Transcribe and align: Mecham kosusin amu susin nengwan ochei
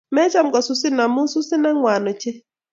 Mecham 0.15 0.47
kosusin 0.53 1.01
amu 1.05 1.21
susin 1.33 1.61
nengwan 1.63 2.03
ochei 2.11 2.37